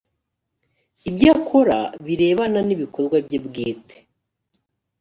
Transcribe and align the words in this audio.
ibyo 1.09 1.27
akora 1.35 1.77
birebana 2.05 2.59
n 2.67 2.69
ibikorwa 2.75 3.15
bye 3.25 3.39
bwite 3.45 3.95